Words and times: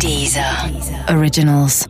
Dieser 0.00 0.70
Originals. 1.08 1.86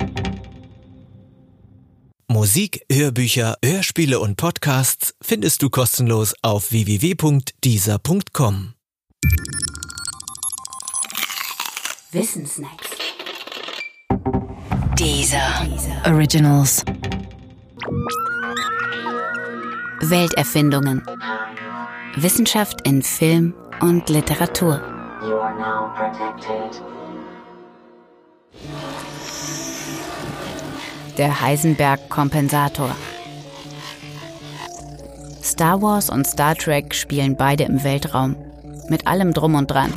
Musik, 2.28 2.80
Hörbücher, 2.90 3.56
Hörspiele 3.64 4.20
und 4.20 4.36
Podcasts 4.36 5.14
findest 5.20 5.62
du 5.62 5.70
kostenlos 5.70 6.34
auf 6.42 6.70
www.dieser.com. 6.70 8.74
Wissensnacks. 12.12 12.88
Dieser 14.98 15.66
Originals. 16.06 16.84
Welterfindungen. 20.00 21.02
Wissenschaft 22.16 22.86
in 22.86 23.02
Film 23.02 23.54
und 23.80 24.08
Literatur. 24.08 24.80
You 25.22 25.36
are 25.38 25.54
now 25.58 25.92
protected. 25.96 26.80
Der 31.16 31.40
Heisenberg-Kompensator. 31.40 32.90
Star 35.42 35.80
Wars 35.82 36.10
und 36.10 36.26
Star 36.26 36.56
Trek 36.56 36.94
spielen 36.94 37.36
beide 37.36 37.64
im 37.64 37.84
Weltraum. 37.84 38.36
Mit 38.88 39.06
allem 39.06 39.32
drum 39.32 39.54
und 39.54 39.70
dran. 39.70 39.92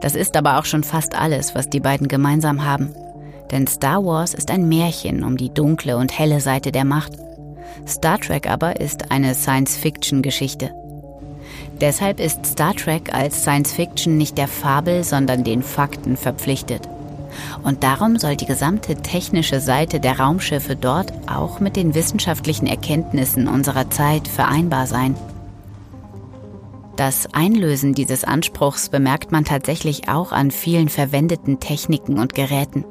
Das 0.00 0.14
ist 0.14 0.36
aber 0.36 0.58
auch 0.58 0.64
schon 0.64 0.82
fast 0.82 1.14
alles, 1.14 1.54
was 1.54 1.70
die 1.70 1.80
beiden 1.80 2.08
gemeinsam 2.08 2.64
haben. 2.64 2.94
Denn 3.50 3.66
Star 3.66 4.04
Wars 4.04 4.34
ist 4.34 4.50
ein 4.50 4.68
Märchen 4.68 5.22
um 5.22 5.36
die 5.36 5.52
dunkle 5.54 5.96
und 5.96 6.18
helle 6.18 6.40
Seite 6.40 6.72
der 6.72 6.84
Macht. 6.84 7.12
Star 7.86 8.18
Trek 8.18 8.48
aber 8.48 8.80
ist 8.80 9.10
eine 9.10 9.34
Science-Fiction-Geschichte. 9.34 10.72
Deshalb 11.80 12.20
ist 12.20 12.44
Star 12.46 12.74
Trek 12.74 13.14
als 13.14 13.42
Science-Fiction 13.42 14.16
nicht 14.16 14.38
der 14.38 14.48
Fabel, 14.48 15.04
sondern 15.04 15.44
den 15.44 15.62
Fakten 15.62 16.16
verpflichtet. 16.16 16.88
Und 17.62 17.82
darum 17.82 18.18
soll 18.18 18.36
die 18.36 18.46
gesamte 18.46 18.96
technische 18.96 19.60
Seite 19.60 20.00
der 20.00 20.18
Raumschiffe 20.18 20.76
dort 20.76 21.12
auch 21.28 21.60
mit 21.60 21.76
den 21.76 21.94
wissenschaftlichen 21.94 22.66
Erkenntnissen 22.66 23.48
unserer 23.48 23.90
Zeit 23.90 24.28
vereinbar 24.28 24.86
sein. 24.86 25.16
Das 26.96 27.28
Einlösen 27.34 27.92
dieses 27.92 28.24
Anspruchs 28.24 28.88
bemerkt 28.88 29.30
man 29.30 29.44
tatsächlich 29.44 30.08
auch 30.08 30.32
an 30.32 30.50
vielen 30.50 30.88
verwendeten 30.88 31.60
Techniken 31.60 32.18
und 32.18 32.34
Geräten. 32.34 32.84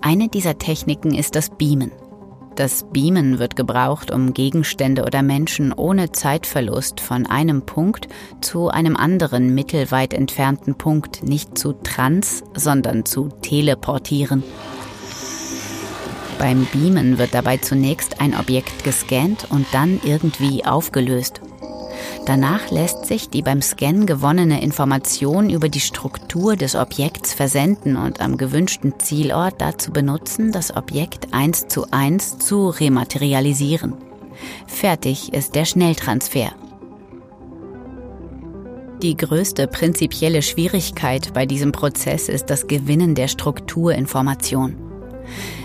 Eine 0.00 0.28
dieser 0.28 0.58
Techniken 0.58 1.14
ist 1.14 1.34
das 1.34 1.50
Beamen. 1.50 1.92
Das 2.56 2.84
Beamen 2.92 3.40
wird 3.40 3.56
gebraucht, 3.56 4.12
um 4.12 4.32
Gegenstände 4.32 5.04
oder 5.04 5.22
Menschen 5.22 5.72
ohne 5.72 6.12
Zeitverlust 6.12 7.00
von 7.00 7.26
einem 7.26 7.62
Punkt 7.62 8.06
zu 8.40 8.68
einem 8.68 8.96
anderen 8.96 9.52
mittelweit 9.54 10.14
entfernten 10.14 10.76
Punkt 10.76 11.24
nicht 11.24 11.58
zu 11.58 11.72
trans, 11.72 12.44
sondern 12.54 13.04
zu 13.04 13.30
teleportieren. 13.42 14.44
Beim 16.38 16.66
Beamen 16.72 17.18
wird 17.18 17.34
dabei 17.34 17.56
zunächst 17.56 18.20
ein 18.20 18.38
Objekt 18.38 18.84
gescannt 18.84 19.48
und 19.50 19.66
dann 19.72 20.00
irgendwie 20.04 20.64
aufgelöst. 20.64 21.40
Danach 22.26 22.70
lässt 22.70 23.06
sich 23.06 23.28
die 23.28 23.42
beim 23.42 23.60
Scan 23.60 24.06
gewonnene 24.06 24.62
Information 24.62 25.50
über 25.50 25.68
die 25.68 25.80
Struktur 25.80 26.56
des 26.56 26.74
Objekts 26.74 27.34
versenden 27.34 27.96
und 27.96 28.20
am 28.20 28.36
gewünschten 28.36 28.98
Zielort 28.98 29.60
dazu 29.60 29.92
benutzen, 29.92 30.52
das 30.52 30.74
Objekt 30.74 31.28
eins 31.32 31.68
zu 31.68 31.86
eins 31.90 32.38
zu 32.38 32.68
rematerialisieren. 32.68 33.94
Fertig 34.66 35.32
ist 35.32 35.54
der 35.54 35.64
Schnelltransfer. 35.64 36.52
Die 39.02 39.16
größte 39.16 39.66
prinzipielle 39.66 40.40
Schwierigkeit 40.40 41.34
bei 41.34 41.44
diesem 41.44 41.72
Prozess 41.72 42.28
ist 42.30 42.46
das 42.46 42.66
Gewinnen 42.66 43.14
der 43.14 43.28
Strukturinformation. 43.28 44.76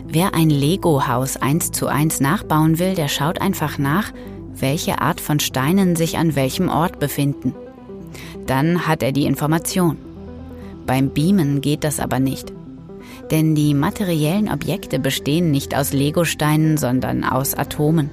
Wer 0.05 0.33
ein 0.33 0.49
Lego-Haus 0.49 1.37
eins 1.37 1.71
zu 1.71 1.87
eins 1.87 2.19
nachbauen 2.19 2.79
will, 2.79 2.95
der 2.95 3.07
schaut 3.07 3.39
einfach 3.39 3.77
nach, 3.77 4.11
welche 4.61 5.01
Art 5.01 5.21
von 5.21 5.39
Steinen 5.39 5.95
sich 5.95 6.17
an 6.17 6.35
welchem 6.35 6.69
Ort 6.69 6.99
befinden. 6.99 7.53
Dann 8.45 8.87
hat 8.87 9.03
er 9.03 9.11
die 9.11 9.25
Information. 9.25 9.97
Beim 10.85 11.11
Beamen 11.11 11.61
geht 11.61 11.83
das 11.83 11.99
aber 11.99 12.19
nicht. 12.19 12.51
Denn 13.31 13.53
die 13.53 13.73
materiellen 13.73 14.49
Objekte 14.49 14.99
bestehen 14.99 15.51
nicht 15.51 15.75
aus 15.75 15.93
Legosteinen, 15.93 16.77
sondern 16.77 17.23
aus 17.23 17.53
Atomen. 17.53 18.09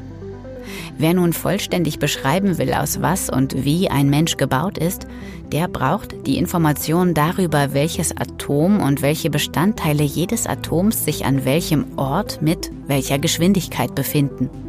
Wer 0.99 1.15
nun 1.15 1.33
vollständig 1.33 1.99
beschreiben 1.99 2.59
will, 2.59 2.75
aus 2.75 3.01
was 3.01 3.31
und 3.31 3.65
wie 3.65 3.89
ein 3.89 4.11
Mensch 4.11 4.37
gebaut 4.37 4.79
ist, 4.79 5.07
der 5.53 5.69
braucht 5.69 6.27
die 6.27 6.39
Information 6.39 7.15
darüber, 7.15 7.73
welches 7.73 8.17
Atom 8.17 8.81
und 8.81 9.01
welche 9.01 9.31
Bestandteile 9.31 10.03
jedes 10.03 10.47
Atoms 10.47 11.05
sich 11.05 11.25
an 11.25 11.45
welchem 11.45 11.85
Ort 11.97 12.43
mit 12.43 12.71
welcher 12.87 13.19
Geschwindigkeit 13.19 13.95
befinden. 13.95 14.66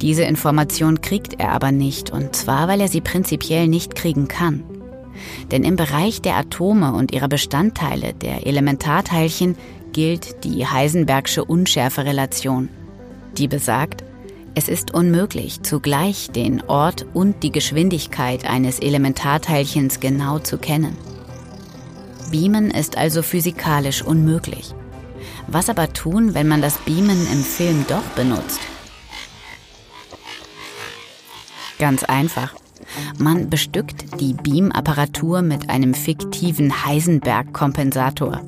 Diese 0.00 0.24
Information 0.24 1.00
kriegt 1.00 1.40
er 1.40 1.52
aber 1.52 1.72
nicht, 1.72 2.10
und 2.10 2.34
zwar 2.36 2.68
weil 2.68 2.80
er 2.80 2.88
sie 2.88 3.00
prinzipiell 3.00 3.68
nicht 3.68 3.94
kriegen 3.94 4.28
kann. 4.28 4.64
Denn 5.50 5.64
im 5.64 5.76
Bereich 5.76 6.20
der 6.20 6.36
Atome 6.36 6.92
und 6.92 7.12
ihrer 7.12 7.28
Bestandteile, 7.28 8.14
der 8.14 8.46
Elementarteilchen, 8.46 9.56
gilt 9.92 10.44
die 10.44 10.66
Heisenbergsche 10.66 11.44
Unschärferelation. 11.44 12.68
Die 13.38 13.48
besagt, 13.48 14.04
es 14.56 14.68
ist 14.68 14.92
unmöglich, 14.92 15.62
zugleich 15.62 16.30
den 16.30 16.62
Ort 16.62 17.06
und 17.12 17.42
die 17.42 17.50
Geschwindigkeit 17.50 18.48
eines 18.48 18.78
Elementarteilchens 18.78 20.00
genau 20.00 20.38
zu 20.38 20.58
kennen. 20.58 20.96
Beamen 22.30 22.70
ist 22.70 22.96
also 22.96 23.22
physikalisch 23.22 24.02
unmöglich. 24.02 24.74
Was 25.46 25.68
aber 25.68 25.92
tun, 25.92 26.34
wenn 26.34 26.48
man 26.48 26.62
das 26.62 26.78
Beamen 26.78 27.26
im 27.32 27.42
Film 27.42 27.84
doch 27.88 28.02
benutzt? 28.16 28.60
Ganz 31.78 32.04
einfach. 32.04 32.54
Man 33.18 33.50
bestückt 33.50 34.20
die 34.20 34.34
Beam-Apparatur 34.34 35.42
mit 35.42 35.70
einem 35.70 35.94
fiktiven 35.94 36.84
Heisenberg-Kompensator. 36.84 38.42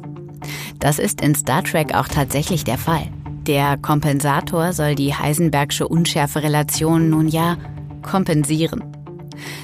Das 0.78 0.98
ist 0.98 1.20
in 1.20 1.34
Star 1.34 1.64
Trek 1.64 1.94
auch 1.94 2.08
tatsächlich 2.08 2.64
der 2.64 2.78
Fall. 2.78 3.08
Der 3.46 3.76
Kompensator 3.76 4.72
soll 4.72 4.94
die 4.94 5.14
Heisenbergsche 5.14 5.88
Unschärferelation 5.88 7.08
nun 7.08 7.28
ja 7.28 7.56
kompensieren. 8.02 8.84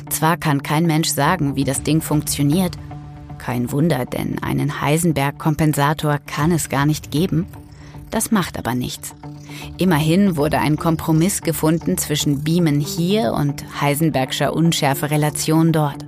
Zwar 0.08 0.36
kann 0.36 0.62
kein 0.62 0.86
Mensch 0.86 1.08
sagen, 1.08 1.56
wie 1.56 1.64
das 1.64 1.82
Ding 1.82 2.00
funktioniert, 2.00 2.76
kein 3.38 3.72
Wunder, 3.72 4.04
denn 4.04 4.40
einen 4.42 4.80
Heisenberg-Kompensator 4.80 6.18
kann 6.26 6.52
es 6.52 6.68
gar 6.68 6.86
nicht 6.86 7.10
geben. 7.10 7.46
Das 8.10 8.30
macht 8.30 8.58
aber 8.58 8.74
nichts. 8.74 9.14
Immerhin 9.78 10.36
wurde 10.36 10.58
ein 10.58 10.76
Kompromiss 10.76 11.42
gefunden 11.42 11.98
zwischen 11.98 12.42
Beamen 12.44 12.80
hier 12.80 13.32
und 13.32 13.64
Heisenbergscher 13.80 14.54
Unschärferelation 14.54 15.72
dort. 15.72 16.04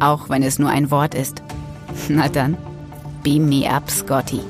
Auch 0.00 0.28
wenn 0.28 0.42
es 0.42 0.58
nur 0.58 0.70
ein 0.70 0.90
Wort 0.90 1.14
ist. 1.14 1.42
Na 2.08 2.28
dann, 2.28 2.56
beam 3.22 3.48
me 3.48 3.68
up, 3.68 3.90
Scotty. 3.90 4.40